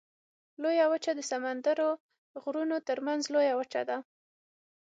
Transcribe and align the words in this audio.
لویه 0.61 0.85
وچه 0.91 1.11
د 1.15 1.21
سمندرونو 1.31 2.39
غرونو 2.43 2.77
ترمنځ 2.87 3.21
لویه 3.33 3.53
وچه 3.59 3.81
ده. 3.89 3.97